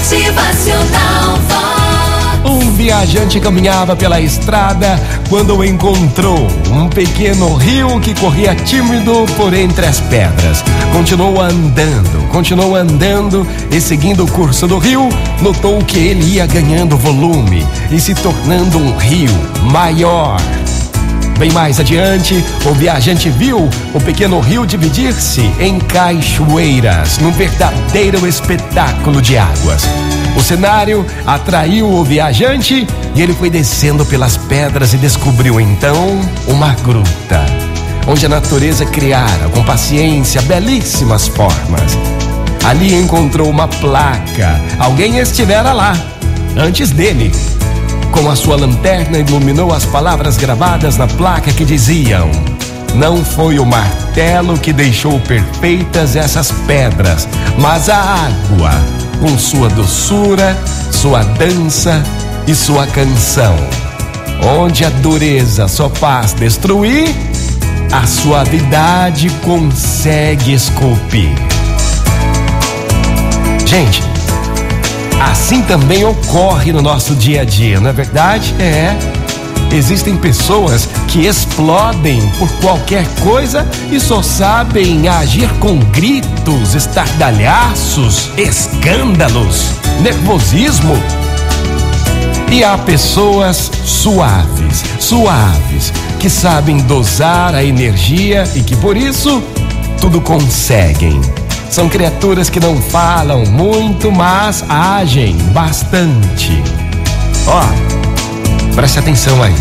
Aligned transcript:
Motivacional. 0.00 1.38
Um 2.42 2.72
viajante 2.72 3.38
caminhava 3.38 3.94
pela 3.94 4.18
estrada 4.18 4.98
quando 5.28 5.62
encontrou 5.62 6.48
um 6.72 6.88
pequeno 6.88 7.54
rio 7.54 8.00
que 8.00 8.14
corria 8.14 8.54
tímido 8.54 9.26
por 9.36 9.52
entre 9.52 9.84
as 9.84 10.00
pedras. 10.00 10.64
Continuou 10.94 11.38
andando, 11.38 12.26
continuou 12.28 12.74
andando 12.74 13.46
e 13.70 13.78
seguindo 13.78 14.24
o 14.24 14.30
curso 14.30 14.66
do 14.66 14.78
rio, 14.78 15.06
notou 15.42 15.78
que 15.84 15.98
ele 15.98 16.36
ia 16.36 16.46
ganhando 16.46 16.96
volume 16.96 17.66
e 17.90 18.00
se 18.00 18.14
tornando 18.14 18.78
um 18.78 18.96
rio 18.96 19.30
maior. 19.70 20.40
Bem 21.40 21.50
mais 21.52 21.80
adiante, 21.80 22.44
o 22.66 22.74
viajante 22.74 23.30
viu 23.30 23.66
o 23.94 24.00
pequeno 24.00 24.40
rio 24.40 24.66
dividir-se 24.66 25.40
em 25.58 25.78
cachoeiras, 25.78 27.16
num 27.16 27.32
verdadeiro 27.32 28.26
espetáculo 28.28 29.22
de 29.22 29.38
águas. 29.38 29.84
O 30.36 30.42
cenário 30.42 31.02
atraiu 31.26 31.88
o 31.88 32.04
viajante 32.04 32.86
e 33.14 33.22
ele 33.22 33.32
foi 33.32 33.48
descendo 33.48 34.04
pelas 34.04 34.36
pedras 34.36 34.92
e 34.92 34.98
descobriu 34.98 35.58
então 35.58 36.20
uma 36.46 36.74
gruta, 36.74 37.42
onde 38.06 38.26
a 38.26 38.28
natureza 38.28 38.84
criara 38.84 39.48
com 39.48 39.64
paciência 39.64 40.42
belíssimas 40.42 41.26
formas. 41.26 41.96
Ali 42.62 42.94
encontrou 42.94 43.48
uma 43.48 43.66
placa, 43.66 44.60
alguém 44.78 45.16
estivera 45.16 45.72
lá, 45.72 45.96
antes 46.54 46.90
dele. 46.90 47.32
Com 48.12 48.30
a 48.30 48.36
sua 48.36 48.56
lanterna 48.56 49.18
iluminou 49.18 49.72
as 49.72 49.84
palavras 49.86 50.36
gravadas 50.36 50.96
na 50.96 51.06
placa 51.06 51.52
que 51.52 51.64
diziam: 51.64 52.30
Não 52.94 53.24
foi 53.24 53.58
o 53.58 53.66
martelo 53.66 54.58
que 54.58 54.72
deixou 54.72 55.18
perfeitas 55.20 56.16
essas 56.16 56.52
pedras, 56.66 57.28
mas 57.58 57.88
a 57.88 57.96
água, 57.96 58.72
com 59.20 59.38
sua 59.38 59.68
doçura, 59.68 60.56
sua 60.90 61.22
dança 61.22 62.02
e 62.46 62.54
sua 62.54 62.86
canção. 62.86 63.56
Onde 64.58 64.84
a 64.84 64.90
dureza 64.90 65.68
só 65.68 65.88
faz 65.88 66.32
destruir, 66.32 67.14
a 67.92 68.06
suavidade 68.06 69.28
consegue 69.42 70.54
esculpir. 70.54 71.30
Gente, 73.66 74.02
Assim 75.20 75.60
também 75.62 76.04
ocorre 76.04 76.72
no 76.72 76.80
nosso 76.80 77.14
dia 77.14 77.42
a 77.42 77.44
dia, 77.44 77.78
não 77.78 77.90
é 77.90 77.92
verdade? 77.92 78.54
É. 78.58 78.96
Existem 79.72 80.16
pessoas 80.16 80.88
que 81.06 81.26
explodem 81.26 82.20
por 82.38 82.50
qualquer 82.60 83.06
coisa 83.20 83.68
e 83.92 84.00
só 84.00 84.20
sabem 84.22 85.06
agir 85.06 85.48
com 85.60 85.78
gritos, 85.78 86.74
estardalhaços, 86.74 88.30
escândalos, 88.36 89.66
nervosismo. 90.00 90.96
E 92.50 92.64
há 92.64 92.76
pessoas 92.78 93.70
suaves, 93.84 94.82
suaves, 94.98 95.92
que 96.18 96.28
sabem 96.28 96.78
dosar 96.78 97.54
a 97.54 97.62
energia 97.62 98.42
e 98.56 98.62
que 98.62 98.74
por 98.74 98.96
isso 98.96 99.40
tudo 100.00 100.20
conseguem. 100.20 101.20
São 101.70 101.88
criaturas 101.88 102.50
que 102.50 102.58
não 102.58 102.82
falam 102.82 103.46
muito, 103.46 104.10
mas 104.10 104.64
agem 104.68 105.36
bastante. 105.52 106.60
Ó, 107.46 107.62
preste 108.74 108.98
atenção 108.98 109.40
aí. 109.40 109.54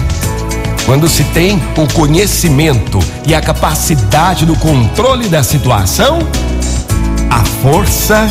Quando 0.87 1.07
se 1.07 1.23
tem 1.25 1.61
o 1.77 1.85
conhecimento 1.93 2.97
e 3.27 3.35
a 3.35 3.41
capacidade 3.41 4.43
do 4.43 4.55
controle 4.55 5.29
da 5.29 5.43
situação, 5.43 6.17
a 7.29 7.45
força 7.61 8.27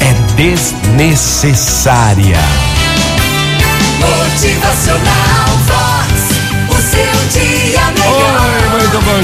é 0.00 0.12
desnecessária. 0.34 2.40
Motivacional 4.00 5.46
Vox. 5.66 5.97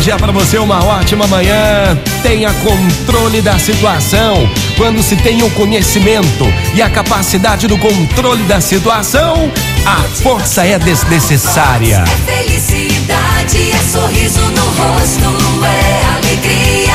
Dia 0.05 0.17
para 0.17 0.33
você, 0.33 0.59
uma 0.59 0.85
ótima 0.85 1.27
manhã. 1.27 1.99
Tenha 2.23 2.53
controle 2.53 3.41
da 3.41 3.59
situação. 3.59 4.47
Quando 4.77 5.03
se 5.03 5.17
tem 5.17 5.43
o 5.43 5.49
conhecimento 5.53 6.45
e 6.75 6.83
a 6.83 6.91
capacidade 6.91 7.67
do 7.67 7.79
controle 7.79 8.43
da 8.43 8.61
situação, 8.61 9.51
a 9.87 9.97
força 10.23 10.67
é 10.67 10.79
desnecessária. 10.79 12.05
É 12.07 12.33
felicidade, 12.33 13.73
é 13.73 13.79
sorriso 13.79 14.43
no 14.43 14.65
rosto, 14.67 15.65
é 15.65 16.17
alegria, 16.17 16.93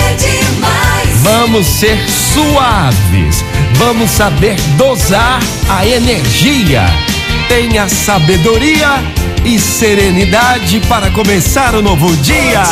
é 0.00 0.14
demais. 0.14 1.20
Vamos 1.22 1.66
ser 1.66 2.08
suaves. 2.08 3.44
Vamos 3.74 4.10
saber 4.10 4.56
dosar 4.78 5.40
a 5.68 5.86
energia. 5.86 6.86
Tenha 7.50 7.86
sabedoria 7.86 9.02
e 9.46 9.60
serenidade 9.60 10.80
para 10.88 11.08
começar 11.12 11.76
o 11.76 11.80
novo 11.80 12.16
dia. 12.16 12.64